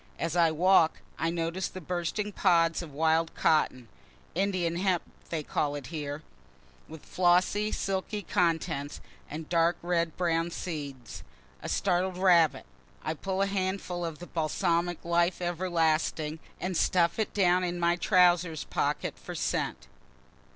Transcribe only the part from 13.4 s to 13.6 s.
a